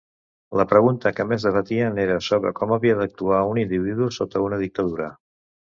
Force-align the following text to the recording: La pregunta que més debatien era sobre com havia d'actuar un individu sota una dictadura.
La 0.59 0.63
pregunta 0.71 1.11
que 1.17 1.25
més 1.33 1.45
debatien 1.49 2.01
era 2.05 2.17
sobre 2.31 2.55
com 2.61 2.75
havia 2.79 2.99
d'actuar 3.03 3.45
un 3.53 3.61
individu 3.67 4.13
sota 4.21 4.47
una 4.49 4.63
dictadura. 4.65 5.17